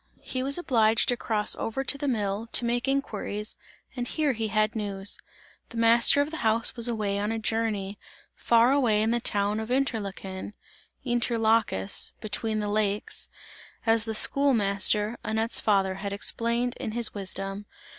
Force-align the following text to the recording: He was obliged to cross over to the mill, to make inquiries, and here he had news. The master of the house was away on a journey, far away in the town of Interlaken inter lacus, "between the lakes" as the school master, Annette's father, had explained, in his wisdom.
He 0.23 0.41
was 0.41 0.57
obliged 0.57 1.09
to 1.09 1.15
cross 1.15 1.55
over 1.57 1.83
to 1.83 1.95
the 1.95 2.07
mill, 2.07 2.47
to 2.53 2.65
make 2.65 2.87
inquiries, 2.87 3.55
and 3.95 4.07
here 4.07 4.31
he 4.33 4.47
had 4.47 4.75
news. 4.75 5.19
The 5.69 5.77
master 5.77 6.21
of 6.21 6.31
the 6.31 6.37
house 6.37 6.75
was 6.75 6.87
away 6.87 7.19
on 7.19 7.31
a 7.31 7.37
journey, 7.37 7.99
far 8.33 8.71
away 8.71 9.03
in 9.03 9.11
the 9.11 9.19
town 9.19 9.59
of 9.59 9.69
Interlaken 9.69 10.55
inter 11.03 11.37
lacus, 11.37 12.13
"between 12.19 12.61
the 12.61 12.67
lakes" 12.67 13.29
as 13.85 14.05
the 14.05 14.15
school 14.15 14.55
master, 14.55 15.19
Annette's 15.23 15.59
father, 15.59 15.93
had 15.93 16.13
explained, 16.13 16.75
in 16.79 16.93
his 16.93 17.13
wisdom. 17.13 17.67